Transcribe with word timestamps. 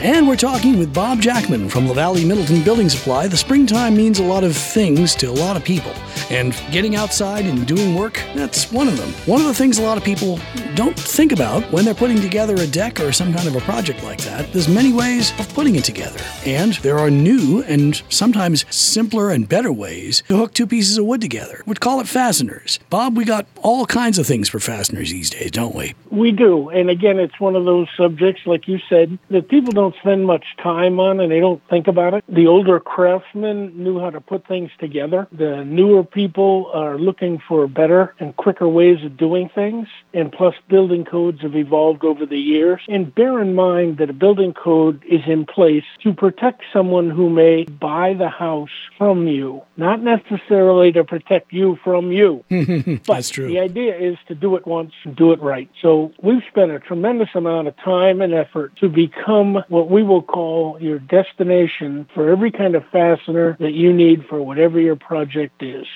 And 0.00 0.28
we're 0.28 0.36
talking 0.36 0.78
with 0.78 0.94
Bob 0.94 1.20
Jackman 1.20 1.68
from 1.68 1.88
LaValley 1.88 2.24
Middleton 2.24 2.62
Building 2.62 2.88
Supply. 2.88 3.26
The 3.26 3.36
springtime 3.36 3.96
means 3.96 4.20
a 4.20 4.22
lot 4.22 4.44
of 4.44 4.56
things 4.56 5.16
to 5.16 5.26
a 5.26 5.32
lot 5.32 5.56
of 5.56 5.64
people. 5.64 5.92
And 6.30 6.54
getting 6.70 6.94
outside 6.94 7.46
and 7.46 7.66
doing 7.66 7.96
work, 7.96 8.22
that's 8.32 8.70
one 8.70 8.86
of 8.86 8.96
them. 8.96 9.08
One 9.26 9.40
of 9.40 9.48
the 9.48 9.54
things 9.54 9.80
a 9.80 9.82
lot 9.82 9.98
of 9.98 10.04
people 10.04 10.38
don't 10.76 10.96
think 10.96 11.32
about 11.32 11.64
when 11.72 11.84
they're 11.84 11.94
putting 11.94 12.20
together 12.20 12.54
a 12.54 12.66
deck 12.68 13.00
or 13.00 13.10
some 13.10 13.34
kind 13.34 13.48
of 13.48 13.56
a 13.56 13.60
project 13.62 14.04
like 14.04 14.20
that. 14.20 14.52
There's 14.52 14.68
many 14.68 14.92
ways 14.92 15.32
of 15.40 15.52
putting 15.52 15.74
it 15.74 15.82
together. 15.82 16.20
And 16.46 16.74
there 16.74 17.00
are 17.00 17.10
new 17.10 17.64
and 17.64 18.00
sometimes 18.08 18.66
simpler 18.70 19.30
and 19.30 19.48
better 19.48 19.72
ways 19.72 20.22
to 20.28 20.36
hook 20.36 20.54
two 20.54 20.68
pieces 20.68 20.96
of 20.96 21.06
wood 21.06 21.20
together. 21.20 21.64
We'd 21.66 21.80
call 21.80 21.98
it 21.98 22.06
fasteners. 22.06 22.78
Bob, 22.88 23.16
we 23.16 23.24
got 23.24 23.46
all 23.62 23.84
kinds 23.84 24.20
of 24.20 24.28
things 24.28 24.48
for 24.48 24.60
fasteners 24.60 25.10
these 25.10 25.30
days, 25.30 25.50
don't 25.50 25.74
we? 25.74 25.96
We 26.12 26.30
do. 26.30 26.68
And 26.68 26.88
again, 26.88 27.18
it's 27.18 27.40
one 27.40 27.56
of 27.56 27.64
those 27.64 27.88
subjects, 27.96 28.42
like 28.46 28.68
you 28.68 28.78
said, 28.88 29.18
that 29.30 29.48
people 29.48 29.72
don't 29.72 29.87
spend 30.00 30.26
much 30.26 30.44
time 30.62 31.00
on 31.00 31.20
and 31.20 31.30
they 31.30 31.40
don't 31.40 31.62
think 31.68 31.86
about 31.86 32.14
it. 32.14 32.24
The 32.28 32.46
older 32.46 32.80
craftsmen 32.80 33.82
knew 33.82 34.00
how 34.00 34.10
to 34.10 34.20
put 34.20 34.46
things 34.46 34.70
together. 34.78 35.28
The 35.32 35.64
newer 35.64 36.04
people 36.04 36.70
are 36.74 36.98
looking 36.98 37.40
for 37.46 37.66
better 37.66 38.14
and 38.18 38.36
quicker 38.36 38.68
ways 38.68 39.04
of 39.04 39.16
doing 39.16 39.48
things. 39.54 39.88
And 40.14 40.32
plus, 40.32 40.54
building 40.68 41.04
codes 41.04 41.42
have 41.42 41.56
evolved 41.56 42.04
over 42.04 42.26
the 42.26 42.38
years. 42.38 42.80
And 42.88 43.14
bear 43.14 43.40
in 43.40 43.54
mind 43.54 43.98
that 43.98 44.10
a 44.10 44.12
building 44.12 44.52
code 44.52 45.02
is 45.08 45.22
in 45.26 45.46
place 45.46 45.84
to 46.02 46.12
protect 46.12 46.62
someone 46.72 47.10
who 47.10 47.30
may 47.30 47.64
buy 47.64 48.14
the 48.14 48.28
house 48.28 48.70
from 48.96 49.26
you, 49.26 49.62
not 49.76 50.02
necessarily 50.02 50.92
to 50.92 51.04
protect 51.04 51.52
you 51.52 51.78
from 51.84 52.12
you. 52.12 52.44
That's 53.06 53.30
true. 53.30 53.48
The 53.48 53.60
idea 53.60 53.96
is 53.96 54.16
to 54.28 54.34
do 54.34 54.56
it 54.56 54.66
once 54.66 54.92
and 55.04 55.16
do 55.16 55.32
it 55.32 55.40
right. 55.40 55.70
So 55.80 56.12
we've 56.22 56.42
spent 56.50 56.70
a 56.70 56.78
tremendous 56.78 57.28
amount 57.34 57.68
of 57.68 57.76
time 57.76 58.20
and 58.20 58.34
effort 58.34 58.76
to 58.76 58.88
become 58.88 59.62
what 59.78 59.90
we 59.90 60.02
will 60.02 60.22
call 60.22 60.76
your 60.80 60.98
destination 60.98 62.08
for 62.12 62.30
every 62.30 62.50
kind 62.50 62.74
of 62.74 62.82
fastener 62.90 63.56
that 63.60 63.74
you 63.74 63.92
need 63.92 64.26
for 64.28 64.42
whatever 64.42 64.80
your 64.80 64.96
project 64.96 65.62
is. 65.62 65.86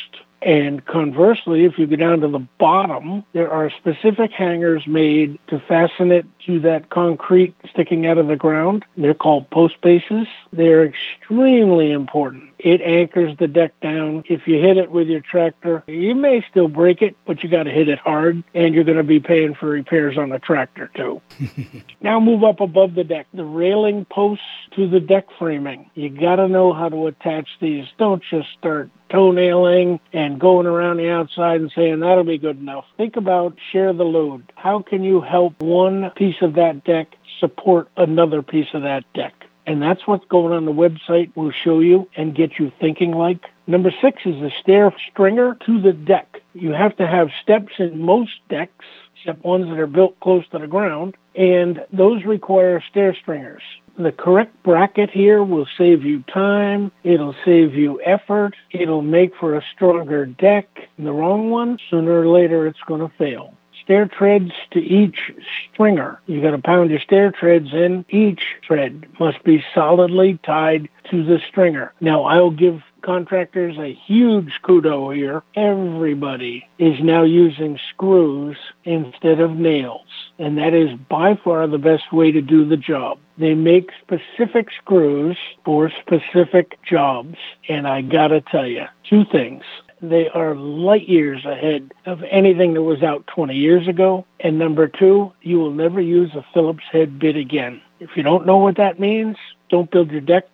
And 0.41 0.83
conversely, 0.85 1.65
if 1.65 1.77
you 1.77 1.85
go 1.85 1.97
down 1.97 2.21
to 2.21 2.27
the 2.27 2.47
bottom, 2.57 3.23
there 3.33 3.51
are 3.51 3.69
specific 3.69 4.31
hangers 4.31 4.87
made 4.87 5.37
to 5.47 5.59
fasten 5.59 6.11
it 6.11 6.25
to 6.45 6.59
that 6.61 6.89
concrete 6.89 7.55
sticking 7.69 8.05
out 8.05 8.17
of 8.17 8.27
the 8.27 8.35
ground. 8.35 8.85
They're 8.97 9.13
called 9.13 9.49
post 9.49 9.79
bases. 9.81 10.27
They're 10.51 10.85
extremely 10.85 11.91
important. 11.91 12.51
It 12.59 12.81
anchors 12.81 13.35
the 13.37 13.47
deck 13.47 13.79
down. 13.81 14.23
If 14.27 14.47
you 14.47 14.59
hit 14.59 14.77
it 14.77 14.91
with 14.91 15.07
your 15.07 15.21
tractor, 15.21 15.83
you 15.87 16.13
may 16.13 16.45
still 16.49 16.67
break 16.67 17.01
it, 17.01 17.15
but 17.25 17.43
you 17.43 17.49
got 17.49 17.63
to 17.63 17.71
hit 17.71 17.87
it 17.87 17.99
hard, 17.99 18.43
and 18.53 18.75
you're 18.75 18.83
going 18.83 18.97
to 18.97 19.03
be 19.03 19.19
paying 19.19 19.55
for 19.55 19.67
repairs 19.67 20.17
on 20.17 20.29
the 20.29 20.39
tractor 20.39 20.91
too. 20.95 21.21
now 22.01 22.19
move 22.19 22.43
up 22.43 22.59
above 22.59 22.93
the 22.93 23.03
deck. 23.03 23.27
The 23.33 23.43
railing 23.45 24.05
posts 24.05 24.45
to 24.75 24.87
the 24.87 24.99
deck 24.99 25.27
framing. 25.39 25.89
You 25.95 26.09
got 26.09 26.35
to 26.35 26.47
know 26.47 26.73
how 26.73 26.89
to 26.89 27.07
attach 27.07 27.47
these. 27.59 27.85
Don't 27.97 28.21
just 28.29 28.49
start 28.57 28.89
toenailing 29.11 29.99
and 30.13 30.39
going 30.39 30.65
around 30.65 30.97
the 30.97 31.09
outside 31.09 31.61
and 31.61 31.71
saying 31.75 31.99
that'll 31.99 32.23
be 32.23 32.37
good 32.37 32.59
enough. 32.59 32.85
Think 32.97 33.15
about 33.15 33.57
share 33.71 33.93
the 33.93 34.03
load. 34.03 34.51
How 34.55 34.81
can 34.81 35.03
you 35.03 35.21
help 35.21 35.61
one 35.61 36.11
piece 36.15 36.30
of 36.41 36.53
that 36.53 36.83
deck 36.83 37.15
support 37.39 37.89
another 37.97 38.41
piece 38.41 38.67
of 38.73 38.83
that 38.83 39.03
deck? 39.13 39.33
And 39.65 39.81
that's 39.81 40.07
what's 40.07 40.25
going 40.25 40.53
on 40.53 40.65
the 40.65 40.71
website 40.71 41.31
We'll 41.35 41.51
show 41.51 41.79
you 41.79 42.09
and 42.15 42.35
get 42.35 42.57
you 42.59 42.71
thinking 42.79 43.11
like. 43.11 43.45
Number 43.67 43.93
six 44.01 44.23
is 44.25 44.35
the 44.41 44.51
stair 44.59 44.93
stringer 45.09 45.55
to 45.65 45.81
the 45.81 45.93
deck. 45.93 46.41
You 46.53 46.71
have 46.71 46.97
to 46.97 47.07
have 47.07 47.29
steps 47.41 47.73
in 47.77 48.01
most 48.01 48.31
decks, 48.49 48.85
except 49.15 49.45
ones 49.45 49.67
that 49.67 49.79
are 49.79 49.87
built 49.87 50.19
close 50.19 50.47
to 50.49 50.59
the 50.59 50.67
ground, 50.67 51.15
and 51.35 51.85
those 51.93 52.25
require 52.25 52.83
stair 52.89 53.15
stringers. 53.15 53.61
The 53.97 54.11
correct 54.11 54.63
bracket 54.63 55.11
here 55.11 55.43
will 55.43 55.67
save 55.77 56.03
you 56.03 56.23
time, 56.23 56.91
it'll 57.03 57.35
save 57.45 57.75
you 57.75 58.01
effort, 58.03 58.55
it'll 58.71 59.01
make 59.01 59.35
for 59.35 59.55
a 59.55 59.63
stronger 59.75 60.25
deck. 60.25 60.67
The 60.97 61.11
wrong 61.11 61.49
one, 61.49 61.77
sooner 61.89 62.21
or 62.21 62.27
later 62.27 62.67
it's 62.67 62.79
going 62.87 63.01
to 63.01 63.15
fail 63.17 63.53
stair 63.83 64.07
treads 64.07 64.51
to 64.71 64.79
each 64.79 65.31
stringer. 65.73 66.19
You 66.27 66.41
got 66.41 66.51
to 66.51 66.59
pound 66.59 66.89
your 66.89 66.99
stair 66.99 67.31
treads 67.31 67.73
in. 67.73 68.05
Each 68.09 68.41
tread 68.65 69.07
must 69.19 69.43
be 69.43 69.63
solidly 69.73 70.39
tied 70.45 70.89
to 71.09 71.23
the 71.23 71.39
stringer. 71.49 71.93
Now, 71.99 72.23
I'll 72.23 72.51
give 72.51 72.81
contractors 73.01 73.77
a 73.77 73.93
huge 73.93 74.51
kudo 74.63 75.15
here. 75.15 75.43
Everybody 75.55 76.67
is 76.77 76.99
now 77.01 77.23
using 77.23 77.79
screws 77.89 78.57
instead 78.83 79.39
of 79.39 79.51
nails, 79.51 80.07
and 80.37 80.57
that 80.57 80.73
is 80.73 80.97
by 81.09 81.35
far 81.43 81.67
the 81.67 81.77
best 81.77 82.13
way 82.13 82.31
to 82.31 82.41
do 82.41 82.67
the 82.67 82.77
job. 82.77 83.17
They 83.37 83.55
make 83.55 83.89
specific 84.01 84.67
screws 84.81 85.37
for 85.65 85.91
specific 86.01 86.77
jobs, 86.83 87.37
and 87.67 87.87
I 87.87 88.01
gotta 88.01 88.41
tell 88.41 88.67
you, 88.67 88.85
two 89.09 89.25
things. 89.31 89.63
They 90.01 90.29
are 90.29 90.55
light 90.55 91.07
years 91.07 91.45
ahead 91.45 91.93
of 92.05 92.23
anything 92.23 92.73
that 92.73 92.81
was 92.81 93.03
out 93.03 93.27
20 93.27 93.55
years 93.55 93.87
ago. 93.87 94.25
And 94.39 94.57
number 94.57 94.87
two, 94.87 95.31
you 95.41 95.59
will 95.59 95.71
never 95.71 96.01
use 96.01 96.31
a 96.33 96.45
Phillips 96.53 96.83
head 96.91 97.19
bit 97.19 97.35
again. 97.35 97.81
If 97.99 98.11
you 98.15 98.23
don't 98.23 98.45
know 98.47 98.57
what 98.57 98.77
that 98.77 98.99
means, 98.99 99.37
don't 99.69 99.91
build 99.91 100.09
your 100.09 100.21
deck 100.21 100.47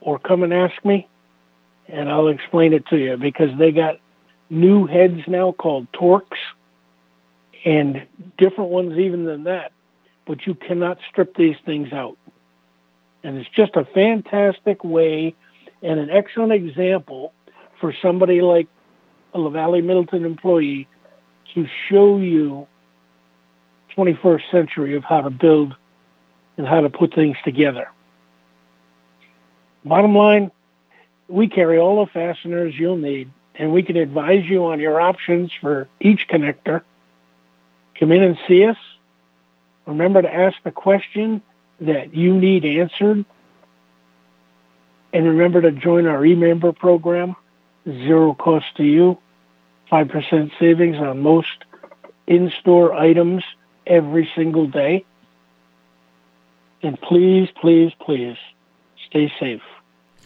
or 0.00 0.18
come 0.18 0.44
and 0.44 0.54
ask 0.54 0.84
me 0.84 1.08
and 1.88 2.08
I'll 2.08 2.28
explain 2.28 2.72
it 2.72 2.86
to 2.86 2.96
you 2.96 3.16
because 3.16 3.50
they 3.58 3.70
got 3.70 3.98
new 4.50 4.86
heads 4.86 5.20
now 5.26 5.52
called 5.52 5.90
Torx 5.92 6.26
and 7.64 8.06
different 8.38 8.70
ones 8.70 8.98
even 8.98 9.24
than 9.24 9.44
that. 9.44 9.72
But 10.26 10.46
you 10.46 10.54
cannot 10.54 10.98
strip 11.10 11.36
these 11.36 11.56
things 11.64 11.92
out. 11.92 12.16
And 13.22 13.36
it's 13.36 13.50
just 13.50 13.76
a 13.76 13.84
fantastic 13.84 14.82
way 14.82 15.34
and 15.82 16.00
an 16.00 16.10
excellent 16.10 16.52
example 16.52 17.32
for 17.80 17.94
somebody 18.00 18.40
like 18.40 18.68
a 19.34 19.38
LaValley 19.38 19.82
Middleton 19.82 20.24
employee 20.24 20.88
to 21.54 21.66
show 21.88 22.18
you 22.18 22.66
21st 23.96 24.50
century 24.50 24.94
of 24.96 25.04
how 25.04 25.20
to 25.20 25.30
build 25.30 25.74
and 26.56 26.66
how 26.66 26.80
to 26.80 26.90
put 26.90 27.14
things 27.14 27.36
together. 27.44 27.90
Bottom 29.84 30.14
line, 30.16 30.50
we 31.28 31.48
carry 31.48 31.78
all 31.78 32.04
the 32.04 32.10
fasteners 32.10 32.78
you'll 32.78 32.96
need, 32.96 33.30
and 33.54 33.72
we 33.72 33.82
can 33.82 33.96
advise 33.96 34.44
you 34.44 34.66
on 34.66 34.80
your 34.80 35.00
options 35.00 35.50
for 35.60 35.88
each 36.00 36.28
connector. 36.28 36.82
Come 37.98 38.12
in 38.12 38.22
and 38.22 38.38
see 38.46 38.64
us. 38.64 38.76
Remember 39.86 40.22
to 40.22 40.32
ask 40.32 40.56
the 40.62 40.70
question 40.70 41.42
that 41.80 42.14
you 42.14 42.34
need 42.34 42.64
answered. 42.64 43.24
And 45.12 45.26
remember 45.26 45.60
to 45.62 45.72
join 45.72 46.06
our 46.06 46.24
e-member 46.24 46.72
program, 46.72 47.36
zero 47.86 48.34
cost 48.34 48.66
to 48.76 48.84
you. 48.84 49.18
5% 49.90 50.50
savings 50.58 50.96
on 50.96 51.20
most 51.20 51.64
in-store 52.26 52.94
items 52.94 53.44
every 53.86 54.28
single 54.34 54.66
day. 54.66 55.04
And 56.82 57.00
please, 57.00 57.48
please, 57.60 57.92
please 58.00 58.36
stay 59.08 59.30
safe. 59.38 59.60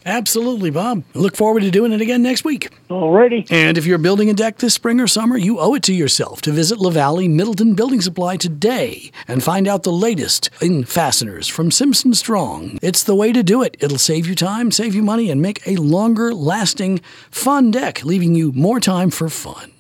Absolutely, 0.06 0.70
Bob. 0.70 1.03
Look 1.14 1.35
forward 1.35 1.64
to 1.64 1.70
doing 1.73 1.91
it 1.91 2.00
again 2.00 2.23
next 2.23 2.44
week. 2.44 2.70
Alrighty. 2.88 3.50
And 3.50 3.76
if 3.76 3.87
you're 3.87 3.99
building 3.99 4.31
a 4.31 4.35
deck 4.35 4.58
this 4.58 4.73
spring 4.73 5.00
or 5.00 5.08
summer, 5.08 5.37
you 5.37 5.58
owe 5.58 5.75
it 5.75 5.82
to 5.82 5.93
yourself 5.93 6.41
to 6.43 6.53
visit 6.53 6.79
LaValley 6.79 7.29
Middleton 7.29 7.75
Building 7.75 8.00
Supply 8.00 8.37
today 8.37 9.11
and 9.26 9.43
find 9.43 9.67
out 9.67 9.82
the 9.82 9.91
latest 9.91 10.49
in 10.62 10.85
fasteners 10.85 11.49
from 11.49 11.73
Simpson 11.73 12.14
Strong. 12.14 12.79
It's 12.82 13.03
the 13.03 13.17
way 13.17 13.32
to 13.32 13.43
do 13.43 13.62
it. 13.62 13.76
It'll 13.81 13.99
save 13.99 14.29
you 14.29 14.37
time, 14.37 14.70
save 14.70 14.94
you 14.94 15.03
money, 15.03 15.29
and 15.29 15.43
make 15.43 15.67
a 15.67 15.75
longer 15.75 16.32
lasting, 16.32 17.00
fun 17.32 17.73
deck, 17.73 18.05
leaving 18.05 18.37
you 18.37 18.53
more 18.53 18.79
time 18.79 19.11
for 19.11 19.29
fun. 19.29 19.72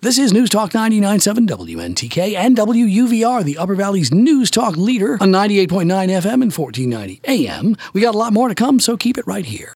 This 0.00 0.16
is 0.16 0.32
News 0.32 0.48
Talk 0.48 0.70
99.7 0.70 1.48
WNTK 1.48 2.36
and 2.36 2.56
WUVR, 2.56 3.42
the 3.42 3.58
Upper 3.58 3.74
Valley's 3.74 4.14
News 4.14 4.48
Talk 4.48 4.76
leader 4.76 5.14
on 5.20 5.32
98.9 5.32 5.66
FM 5.66 6.34
and 6.34 6.56
1490 6.56 7.20
AM. 7.24 7.76
We 7.92 8.00
got 8.00 8.14
a 8.14 8.18
lot 8.18 8.32
more 8.32 8.48
to 8.48 8.54
come, 8.54 8.78
so 8.78 8.96
keep 8.96 9.18
it 9.18 9.26
right 9.26 9.44
here. 9.44 9.66